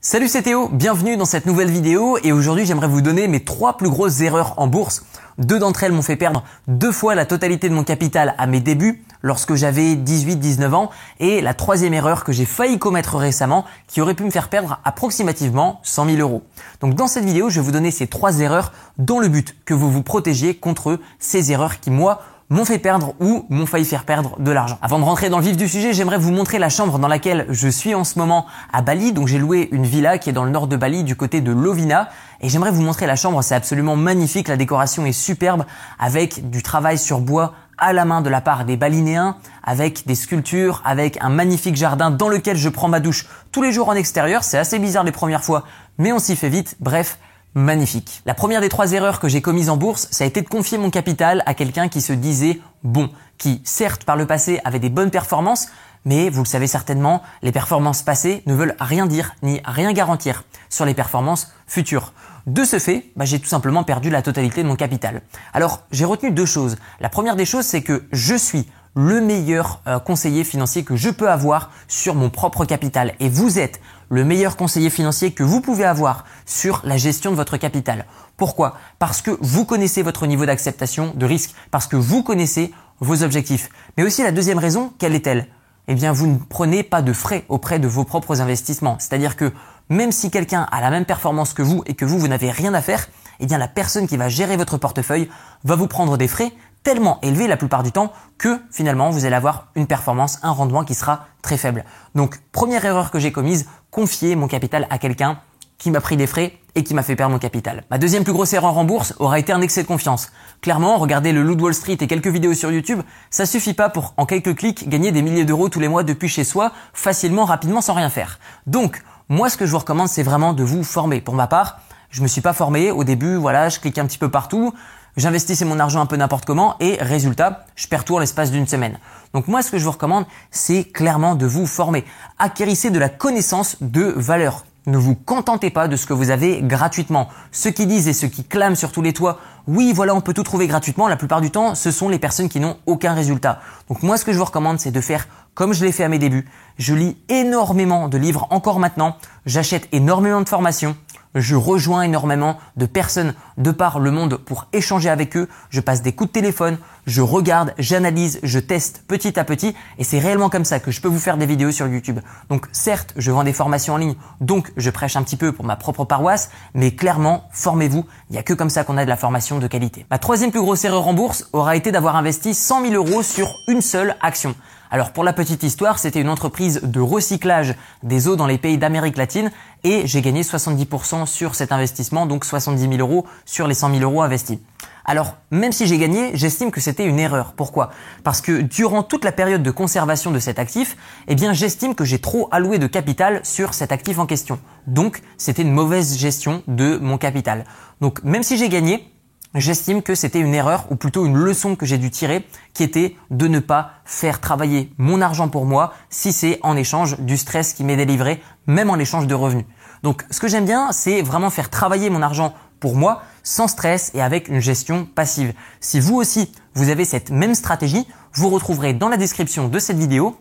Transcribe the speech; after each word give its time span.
Salut 0.00 0.28
c'est 0.28 0.42
Théo, 0.42 0.68
bienvenue 0.68 1.16
dans 1.16 1.24
cette 1.24 1.44
nouvelle 1.44 1.72
vidéo 1.72 2.18
et 2.22 2.30
aujourd'hui 2.30 2.64
j'aimerais 2.64 2.86
vous 2.86 3.00
donner 3.00 3.26
mes 3.26 3.42
trois 3.42 3.76
plus 3.76 3.90
grosses 3.90 4.20
erreurs 4.20 4.54
en 4.56 4.68
bourse. 4.68 5.04
Deux 5.38 5.58
d'entre 5.58 5.82
elles 5.82 5.90
m'ont 5.90 6.02
fait 6.02 6.14
perdre 6.14 6.44
deux 6.68 6.92
fois 6.92 7.16
la 7.16 7.26
totalité 7.26 7.68
de 7.68 7.74
mon 7.74 7.82
capital 7.82 8.36
à 8.38 8.46
mes 8.46 8.60
débuts 8.60 9.02
lorsque 9.22 9.56
j'avais 9.56 9.96
18-19 9.96 10.72
ans 10.72 10.90
et 11.18 11.40
la 11.40 11.52
troisième 11.52 11.94
erreur 11.94 12.22
que 12.22 12.30
j'ai 12.30 12.44
failli 12.44 12.78
commettre 12.78 13.16
récemment 13.16 13.64
qui 13.88 14.00
aurait 14.00 14.14
pu 14.14 14.22
me 14.22 14.30
faire 14.30 14.50
perdre 14.50 14.78
approximativement 14.84 15.80
100 15.82 16.10
000 16.10 16.18
euros. 16.18 16.44
Donc 16.80 16.94
dans 16.94 17.08
cette 17.08 17.24
vidéo 17.24 17.50
je 17.50 17.58
vais 17.58 17.66
vous 17.66 17.72
donner 17.72 17.90
ces 17.90 18.06
trois 18.06 18.38
erreurs 18.38 18.72
dans 18.98 19.18
le 19.18 19.26
but 19.26 19.56
que 19.64 19.74
vous 19.74 19.90
vous 19.90 20.04
protégiez 20.04 20.54
contre 20.54 21.00
ces 21.18 21.50
erreurs 21.50 21.80
qui 21.80 21.90
moi 21.90 22.20
m'ont 22.50 22.64
fait 22.64 22.78
perdre 22.78 23.14
ou 23.20 23.44
m'ont 23.50 23.66
failli 23.66 23.84
faire 23.84 24.04
perdre 24.04 24.36
de 24.38 24.50
l'argent. 24.50 24.78
Avant 24.80 24.98
de 24.98 25.04
rentrer 25.04 25.28
dans 25.28 25.38
le 25.38 25.44
vif 25.44 25.56
du 25.56 25.68
sujet, 25.68 25.92
j'aimerais 25.92 26.18
vous 26.18 26.32
montrer 26.32 26.58
la 26.58 26.70
chambre 26.70 26.98
dans 26.98 27.08
laquelle 27.08 27.46
je 27.50 27.68
suis 27.68 27.94
en 27.94 28.04
ce 28.04 28.18
moment 28.18 28.46
à 28.72 28.80
Bali. 28.80 29.12
Donc 29.12 29.28
j'ai 29.28 29.38
loué 29.38 29.68
une 29.72 29.84
villa 29.84 30.18
qui 30.18 30.30
est 30.30 30.32
dans 30.32 30.44
le 30.44 30.50
nord 30.50 30.66
de 30.66 30.76
Bali 30.76 31.04
du 31.04 31.14
côté 31.14 31.40
de 31.40 31.52
Lovina 31.52 32.08
et 32.40 32.48
j'aimerais 32.48 32.70
vous 32.70 32.82
montrer 32.82 33.06
la 33.06 33.16
chambre. 33.16 33.42
C'est 33.42 33.54
absolument 33.54 33.96
magnifique. 33.96 34.48
La 34.48 34.56
décoration 34.56 35.04
est 35.04 35.12
superbe 35.12 35.64
avec 35.98 36.48
du 36.50 36.62
travail 36.62 36.98
sur 36.98 37.20
bois 37.20 37.52
à 37.76 37.92
la 37.92 38.04
main 38.04 38.22
de 38.22 38.28
la 38.28 38.40
part 38.40 38.64
des 38.64 38.76
Balinéens, 38.76 39.36
avec 39.62 40.04
des 40.06 40.16
sculptures, 40.16 40.82
avec 40.84 41.16
un 41.20 41.28
magnifique 41.28 41.76
jardin 41.76 42.10
dans 42.10 42.28
lequel 42.28 42.56
je 42.56 42.68
prends 42.68 42.88
ma 42.88 42.98
douche 42.98 43.26
tous 43.52 43.62
les 43.62 43.72
jours 43.72 43.88
en 43.88 43.94
extérieur. 43.94 44.42
C'est 44.42 44.58
assez 44.58 44.78
bizarre 44.80 45.04
les 45.04 45.12
premières 45.12 45.44
fois, 45.44 45.64
mais 45.96 46.12
on 46.12 46.18
s'y 46.18 46.34
fait 46.34 46.48
vite. 46.48 46.76
Bref, 46.80 47.18
magnifique. 47.54 48.22
La 48.26 48.34
première 48.34 48.60
des 48.60 48.68
trois 48.68 48.92
erreurs 48.92 49.20
que 49.20 49.28
j'ai 49.28 49.40
commises 49.40 49.70
en 49.70 49.76
bourse, 49.76 50.08
ça 50.10 50.24
a 50.24 50.26
été 50.26 50.42
de 50.42 50.48
confier 50.48 50.78
mon 50.78 50.90
capital 50.90 51.42
à 51.46 51.54
quelqu'un 51.54 51.88
qui 51.88 52.00
se 52.00 52.12
disait 52.12 52.60
bon, 52.82 53.10
qui 53.36 53.60
certes 53.64 54.04
par 54.04 54.16
le 54.16 54.26
passé 54.26 54.60
avait 54.64 54.78
des 54.78 54.90
bonnes 54.90 55.10
performances, 55.10 55.68
mais 56.04 56.30
vous 56.30 56.42
le 56.42 56.48
savez 56.48 56.66
certainement, 56.66 57.22
les 57.42 57.52
performances 57.52 58.02
passées 58.02 58.42
ne 58.46 58.54
veulent 58.54 58.76
rien 58.78 59.06
dire 59.06 59.34
ni 59.42 59.60
rien 59.64 59.92
garantir 59.92 60.44
sur 60.68 60.84
les 60.84 60.94
performances 60.94 61.52
futures. 61.66 62.12
De 62.46 62.64
ce 62.64 62.78
fait, 62.78 63.06
bah, 63.16 63.24
j'ai 63.24 63.40
tout 63.40 63.48
simplement 63.48 63.84
perdu 63.84 64.08
la 64.08 64.22
totalité 64.22 64.62
de 64.62 64.68
mon 64.68 64.76
capital. 64.76 65.22
Alors 65.52 65.82
j'ai 65.90 66.04
retenu 66.04 66.30
deux 66.30 66.46
choses. 66.46 66.76
La 67.00 67.08
première 67.08 67.36
des 67.36 67.44
choses, 67.44 67.66
c'est 67.66 67.82
que 67.82 68.04
je 68.12 68.34
suis 68.34 68.66
le 68.94 69.20
meilleur 69.20 69.80
euh, 69.86 69.98
conseiller 69.98 70.44
financier 70.44 70.82
que 70.82 70.96
je 70.96 71.10
peux 71.10 71.30
avoir 71.30 71.70
sur 71.88 72.14
mon 72.14 72.30
propre 72.30 72.64
capital. 72.64 73.14
Et 73.20 73.28
vous 73.28 73.58
êtes 73.58 73.80
le 74.08 74.24
meilleur 74.24 74.56
conseiller 74.56 74.90
financier 74.90 75.32
que 75.32 75.42
vous 75.42 75.60
pouvez 75.60 75.84
avoir 75.84 76.24
sur 76.46 76.80
la 76.84 76.96
gestion 76.96 77.30
de 77.30 77.36
votre 77.36 77.56
capital. 77.56 78.06
Pourquoi? 78.36 78.76
Parce 78.98 79.22
que 79.22 79.36
vous 79.40 79.64
connaissez 79.64 80.02
votre 80.02 80.26
niveau 80.26 80.46
d'acceptation 80.46 81.12
de 81.14 81.26
risque, 81.26 81.54
parce 81.70 81.86
que 81.86 81.96
vous 81.96 82.22
connaissez 82.22 82.72
vos 83.00 83.22
objectifs. 83.22 83.68
Mais 83.96 84.04
aussi 84.04 84.22
la 84.22 84.32
deuxième 84.32 84.58
raison, 84.58 84.92
quelle 84.98 85.14
est-elle? 85.14 85.48
Eh 85.88 85.94
bien, 85.94 86.12
vous 86.12 86.26
ne 86.26 86.36
prenez 86.36 86.82
pas 86.82 87.00
de 87.00 87.12
frais 87.12 87.44
auprès 87.48 87.78
de 87.78 87.88
vos 87.88 88.04
propres 88.04 88.40
investissements. 88.40 88.96
C'est-à-dire 88.98 89.36
que 89.36 89.52
même 89.88 90.12
si 90.12 90.30
quelqu'un 90.30 90.66
a 90.70 90.80
la 90.80 90.90
même 90.90 91.06
performance 91.06 91.54
que 91.54 91.62
vous 91.62 91.82
et 91.86 91.94
que 91.94 92.04
vous, 92.04 92.18
vous 92.18 92.28
n'avez 92.28 92.50
rien 92.50 92.74
à 92.74 92.82
faire, 92.82 93.08
eh 93.40 93.46
bien 93.46 93.58
la 93.58 93.68
personne 93.68 94.06
qui 94.06 94.16
va 94.16 94.28
gérer 94.28 94.56
votre 94.56 94.76
portefeuille 94.76 95.30
va 95.64 95.76
vous 95.76 95.86
prendre 95.86 96.18
des 96.18 96.28
frais 96.28 96.52
tellement 96.88 97.18
élevé 97.20 97.48
la 97.48 97.58
plupart 97.58 97.82
du 97.82 97.92
temps 97.92 98.14
que 98.38 98.58
finalement 98.70 99.10
vous 99.10 99.26
allez 99.26 99.34
avoir 99.34 99.66
une 99.74 99.86
performance, 99.86 100.38
un 100.42 100.52
rendement 100.52 100.84
qui 100.84 100.94
sera 100.94 101.26
très 101.42 101.58
faible. 101.58 101.84
Donc 102.14 102.40
première 102.50 102.82
erreur 102.82 103.10
que 103.10 103.18
j'ai 103.18 103.30
commise, 103.30 103.68
confier 103.90 104.36
mon 104.36 104.48
capital 104.48 104.86
à 104.88 104.96
quelqu'un 104.96 105.38
qui 105.76 105.90
m'a 105.90 106.00
pris 106.00 106.16
des 106.16 106.26
frais 106.26 106.54
et 106.74 106.84
qui 106.84 106.94
m'a 106.94 107.02
fait 107.02 107.14
perdre 107.14 107.34
mon 107.34 107.38
capital. 107.38 107.84
Ma 107.90 107.98
deuxième 107.98 108.24
plus 108.24 108.32
grosse 108.32 108.54
erreur 108.54 108.78
en 108.78 108.84
bourse 108.84 109.12
aura 109.18 109.38
été 109.38 109.52
un 109.52 109.60
excès 109.60 109.82
de 109.82 109.86
confiance. 109.86 110.32
Clairement, 110.62 110.96
regarder 110.96 111.32
le 111.32 111.42
Loot 111.42 111.60
Wall 111.60 111.74
Street 111.74 111.98
et 112.00 112.06
quelques 112.06 112.28
vidéos 112.28 112.54
sur 112.54 112.70
YouTube, 112.70 113.02
ça 113.28 113.44
suffit 113.44 113.74
pas 113.74 113.90
pour 113.90 114.14
en 114.16 114.24
quelques 114.24 114.56
clics 114.56 114.88
gagner 114.88 115.12
des 115.12 115.20
milliers 115.20 115.44
d'euros 115.44 115.68
tous 115.68 115.80
les 115.80 115.88
mois 115.88 116.04
depuis 116.04 116.28
chez 116.30 116.42
soi, 116.42 116.72
facilement, 116.94 117.44
rapidement, 117.44 117.82
sans 117.82 117.92
rien 117.92 118.08
faire. 118.08 118.38
Donc, 118.66 119.02
moi 119.28 119.50
ce 119.50 119.58
que 119.58 119.66
je 119.66 119.72
vous 119.72 119.78
recommande, 119.78 120.08
c'est 120.08 120.22
vraiment 120.22 120.54
de 120.54 120.64
vous 120.64 120.84
former. 120.84 121.20
Pour 121.20 121.34
ma 121.34 121.48
part, 121.48 121.80
je 122.10 122.22
me 122.22 122.28
suis 122.28 122.40
pas 122.40 122.52
formé 122.52 122.90
au 122.90 123.04
début, 123.04 123.36
voilà, 123.36 123.68
je 123.68 123.80
cliquais 123.80 124.00
un 124.00 124.06
petit 124.06 124.18
peu 124.18 124.30
partout, 124.30 124.72
j'investissais 125.16 125.64
mon 125.64 125.78
argent 125.78 126.00
un 126.00 126.06
peu 126.06 126.16
n'importe 126.16 126.44
comment 126.44 126.76
et 126.80 126.96
résultat, 127.00 127.66
je 127.76 127.86
perds 127.86 128.04
tout 128.04 128.16
en 128.16 128.18
l'espace 128.18 128.50
d'une 128.50 128.66
semaine. 128.66 128.98
Donc 129.34 129.48
moi, 129.48 129.62
ce 129.62 129.70
que 129.70 129.78
je 129.78 129.84
vous 129.84 129.90
recommande, 129.90 130.26
c'est 130.50 130.84
clairement 130.84 131.34
de 131.34 131.46
vous 131.46 131.66
former. 131.66 132.04
Acquérissez 132.38 132.90
de 132.90 132.98
la 132.98 133.08
connaissance 133.08 133.76
de 133.80 134.02
valeur. 134.16 134.64
Ne 134.86 134.96
vous 134.96 135.14
contentez 135.14 135.68
pas 135.68 135.86
de 135.86 135.96
ce 135.96 136.06
que 136.06 136.14
vous 136.14 136.30
avez 136.30 136.62
gratuitement. 136.62 137.28
Ceux 137.52 137.70
qui 137.70 137.86
disent 137.86 138.08
et 138.08 138.14
ceux 138.14 138.28
qui 138.28 138.44
clament 138.44 138.74
sur 138.74 138.90
tous 138.90 139.02
les 139.02 139.12
toits, 139.12 139.38
oui, 139.66 139.92
voilà, 139.94 140.14
on 140.14 140.22
peut 140.22 140.32
tout 140.32 140.44
trouver 140.44 140.66
gratuitement, 140.66 141.08
la 141.08 141.16
plupart 141.16 141.42
du 141.42 141.50
temps, 141.50 141.74
ce 141.74 141.90
sont 141.90 142.08
les 142.08 142.18
personnes 142.18 142.48
qui 142.48 142.58
n'ont 142.58 142.78
aucun 142.86 143.12
résultat. 143.12 143.60
Donc 143.90 144.02
moi, 144.02 144.16
ce 144.16 144.24
que 144.24 144.32
je 144.32 144.38
vous 144.38 144.46
recommande, 144.46 144.80
c'est 144.80 144.90
de 144.90 145.00
faire 145.02 145.28
comme 145.52 145.74
je 145.74 145.84
l'ai 145.84 145.92
fait 145.92 146.04
à 146.04 146.08
mes 146.08 146.18
débuts. 146.18 146.48
Je 146.78 146.94
lis 146.94 147.18
énormément 147.28 148.08
de 148.08 148.16
livres 148.16 148.46
encore 148.50 148.78
maintenant. 148.78 149.16
J'achète 149.44 149.88
énormément 149.92 150.40
de 150.40 150.48
formations 150.48 150.96
je 151.40 151.54
rejoins 151.56 152.02
énormément 152.02 152.58
de 152.76 152.86
personnes 152.86 153.34
de 153.56 153.70
par 153.70 153.98
le 153.98 154.10
monde 154.10 154.36
pour 154.36 154.66
échanger 154.72 155.08
avec 155.08 155.36
eux. 155.36 155.48
Je 155.70 155.80
passe 155.80 156.02
des 156.02 156.12
coups 156.12 156.30
de 156.30 156.32
téléphone, 156.32 156.78
je 157.06 157.22
regarde, 157.22 157.74
j'analyse, 157.78 158.40
je 158.42 158.58
teste 158.58 159.02
petit 159.08 159.38
à 159.38 159.44
petit 159.44 159.74
et 159.98 160.04
c'est 160.04 160.18
réellement 160.18 160.50
comme 160.50 160.64
ça 160.64 160.80
que 160.80 160.90
je 160.90 161.00
peux 161.00 161.08
vous 161.08 161.18
faire 161.18 161.36
des 161.36 161.46
vidéos 161.46 161.72
sur 161.72 161.86
YouTube. 161.86 162.20
Donc 162.50 162.66
certes, 162.72 163.14
je 163.16 163.30
vends 163.30 163.44
des 163.44 163.52
formations 163.52 163.94
en 163.94 163.98
ligne, 163.98 164.14
donc 164.40 164.72
je 164.76 164.90
prêche 164.90 165.16
un 165.16 165.22
petit 165.22 165.36
peu 165.36 165.52
pour 165.52 165.64
ma 165.64 165.76
propre 165.76 166.04
paroisse, 166.04 166.50
mais 166.74 166.92
clairement, 166.92 167.44
formez-vous, 167.52 168.04
il 168.30 168.32
n'y 168.32 168.38
a 168.38 168.42
que 168.42 168.54
comme 168.54 168.70
ça 168.70 168.84
qu'on 168.84 168.98
a 168.98 169.04
de 169.04 169.10
la 169.10 169.16
formation 169.16 169.58
de 169.58 169.66
qualité. 169.66 170.06
Ma 170.10 170.18
troisième 170.18 170.50
plus 170.50 170.60
grosse 170.60 170.84
erreur 170.84 171.06
en 171.08 171.14
bourse 171.14 171.48
aura 171.52 171.76
été 171.76 171.92
d'avoir 171.92 172.16
investi 172.16 172.54
100 172.54 172.82
000 172.90 172.94
euros 172.94 173.22
sur 173.22 173.48
une 173.68 173.80
seule 173.80 174.16
action. 174.20 174.54
Alors 174.90 175.12
pour 175.12 175.24
la 175.24 175.32
petite 175.32 175.62
histoire, 175.62 175.98
c'était 175.98 176.20
une 176.20 176.30
entreprise 176.30 176.80
de 176.82 177.00
recyclage 177.00 177.74
des 178.02 178.26
eaux 178.26 178.36
dans 178.36 178.46
les 178.46 178.58
pays 178.58 178.78
d'Amérique 178.78 179.16
latine 179.16 179.50
et 179.84 180.06
j'ai 180.06 180.22
gagné 180.22 180.42
70% 180.42 181.26
sur 181.26 181.54
cet 181.54 181.72
investissement, 181.72 182.26
donc 182.26 182.44
70 182.44 182.80
000 182.80 182.94
euros 182.96 183.26
sur 183.44 183.66
les 183.68 183.74
100 183.74 183.98
000 183.98 184.02
euros 184.02 184.22
investis. 184.22 184.58
Alors, 185.04 185.36
même 185.50 185.72
si 185.72 185.86
j'ai 185.86 185.96
gagné, 185.96 186.32
j'estime 186.34 186.70
que 186.70 186.82
c'était 186.82 187.06
une 187.06 187.18
erreur. 187.18 187.54
Pourquoi? 187.54 187.90
Parce 188.24 188.42
que 188.42 188.60
durant 188.60 189.02
toute 189.02 189.24
la 189.24 189.32
période 189.32 189.62
de 189.62 189.70
conservation 189.70 190.30
de 190.30 190.38
cet 190.38 190.58
actif, 190.58 190.98
eh 191.28 191.34
bien, 191.34 191.54
j'estime 191.54 191.94
que 191.94 192.04
j'ai 192.04 192.18
trop 192.18 192.48
alloué 192.50 192.78
de 192.78 192.86
capital 192.86 193.40
sur 193.42 193.72
cet 193.72 193.90
actif 193.90 194.18
en 194.18 194.26
question. 194.26 194.58
Donc, 194.86 195.22
c'était 195.38 195.62
une 195.62 195.72
mauvaise 195.72 196.18
gestion 196.18 196.62
de 196.68 196.98
mon 196.98 197.16
capital. 197.16 197.64
Donc, 198.02 198.22
même 198.22 198.42
si 198.42 198.58
j'ai 198.58 198.68
gagné, 198.68 199.10
j'estime 199.54 200.02
que 200.02 200.14
c'était 200.14 200.40
une 200.40 200.54
erreur, 200.54 200.86
ou 200.90 200.96
plutôt 200.96 201.26
une 201.26 201.36
leçon 201.36 201.76
que 201.76 201.86
j'ai 201.86 201.98
dû 201.98 202.10
tirer, 202.10 202.46
qui 202.74 202.82
était 202.82 203.16
de 203.30 203.48
ne 203.48 203.60
pas 203.60 203.92
faire 204.04 204.40
travailler 204.40 204.92
mon 204.98 205.20
argent 205.20 205.48
pour 205.48 205.64
moi 205.64 205.94
si 206.10 206.32
c'est 206.32 206.58
en 206.62 206.76
échange 206.76 207.18
du 207.20 207.36
stress 207.36 207.72
qui 207.72 207.84
m'est 207.84 207.96
délivré, 207.96 208.42
même 208.66 208.90
en 208.90 208.96
échange 208.96 209.26
de 209.26 209.34
revenus. 209.34 209.66
Donc 210.02 210.24
ce 210.30 210.40
que 210.40 210.48
j'aime 210.48 210.64
bien, 210.64 210.92
c'est 210.92 211.22
vraiment 211.22 211.50
faire 211.50 211.70
travailler 211.70 212.10
mon 212.10 212.22
argent 212.22 212.54
pour 212.80 212.94
moi 212.94 213.22
sans 213.42 213.66
stress 213.66 214.12
et 214.14 214.20
avec 214.20 214.48
une 214.48 214.60
gestion 214.60 215.06
passive. 215.06 215.52
Si 215.80 215.98
vous 215.98 216.14
aussi, 216.16 216.52
vous 216.74 216.90
avez 216.90 217.04
cette 217.04 217.30
même 217.30 217.54
stratégie, 217.54 218.06
vous 218.34 218.50
retrouverez 218.50 218.92
dans 218.92 219.08
la 219.08 219.16
description 219.16 219.68
de 219.68 219.78
cette 219.78 219.98
vidéo 219.98 220.36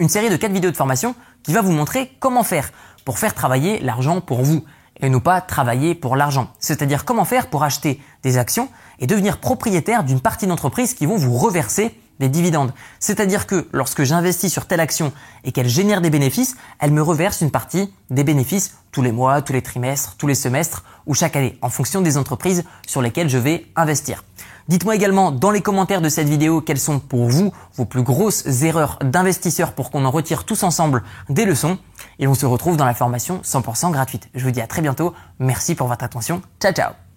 une 0.00 0.08
série 0.08 0.30
de 0.30 0.36
4 0.36 0.52
vidéos 0.52 0.70
de 0.70 0.76
formation 0.76 1.14
qui 1.42 1.52
va 1.52 1.60
vous 1.60 1.72
montrer 1.72 2.10
comment 2.20 2.42
faire 2.42 2.70
pour 3.04 3.18
faire 3.18 3.34
travailler 3.34 3.78
l'argent 3.80 4.20
pour 4.20 4.42
vous 4.42 4.64
et 5.00 5.08
ne 5.08 5.18
pas 5.18 5.40
travailler 5.40 5.94
pour 5.94 6.16
l'argent. 6.16 6.48
C'est-à-dire 6.58 7.04
comment 7.04 7.24
faire 7.24 7.48
pour 7.48 7.64
acheter 7.64 8.00
des 8.22 8.38
actions 8.38 8.68
et 8.98 9.06
devenir 9.06 9.38
propriétaire 9.38 10.04
d'une 10.04 10.20
partie 10.20 10.46
d'entreprise 10.46 10.94
qui 10.94 11.06
vont 11.06 11.16
vous 11.16 11.36
reverser 11.36 11.98
des 12.18 12.28
dividendes. 12.28 12.72
C'est-à-dire 13.00 13.46
que 13.46 13.68
lorsque 13.72 14.04
j'investis 14.04 14.52
sur 14.52 14.66
telle 14.66 14.80
action 14.80 15.12
et 15.44 15.52
qu'elle 15.52 15.68
génère 15.68 16.00
des 16.00 16.10
bénéfices, 16.10 16.56
elle 16.78 16.92
me 16.92 17.02
reverse 17.02 17.40
une 17.40 17.50
partie 17.50 17.92
des 18.10 18.24
bénéfices 18.24 18.74
tous 18.92 19.02
les 19.02 19.12
mois, 19.12 19.42
tous 19.42 19.52
les 19.52 19.62
trimestres, 19.62 20.16
tous 20.16 20.26
les 20.26 20.34
semestres 20.34 20.84
ou 21.06 21.14
chaque 21.14 21.36
année 21.36 21.58
en 21.62 21.68
fonction 21.68 22.00
des 22.00 22.16
entreprises 22.16 22.64
sur 22.86 23.02
lesquelles 23.02 23.28
je 23.28 23.38
vais 23.38 23.66
investir. 23.76 24.24
Dites-moi 24.68 24.94
également 24.94 25.30
dans 25.30 25.50
les 25.50 25.62
commentaires 25.62 26.02
de 26.02 26.10
cette 26.10 26.28
vidéo 26.28 26.60
quelles 26.60 26.78
sont 26.78 26.98
pour 26.98 27.28
vous 27.28 27.52
vos 27.76 27.86
plus 27.86 28.02
grosses 28.02 28.62
erreurs 28.62 28.98
d'investisseurs 29.02 29.72
pour 29.72 29.90
qu'on 29.90 30.04
en 30.04 30.10
retire 30.10 30.44
tous 30.44 30.62
ensemble 30.62 31.02
des 31.30 31.46
leçons 31.46 31.78
et 32.18 32.26
on 32.26 32.34
se 32.34 32.44
retrouve 32.44 32.76
dans 32.76 32.84
la 32.84 32.94
formation 32.94 33.40
100% 33.44 33.90
gratuite. 33.92 34.28
Je 34.34 34.44
vous 34.44 34.50
dis 34.50 34.60
à 34.60 34.66
très 34.66 34.82
bientôt. 34.82 35.14
Merci 35.38 35.74
pour 35.74 35.88
votre 35.88 36.04
attention. 36.04 36.42
Ciao 36.60 36.72
ciao 36.72 37.07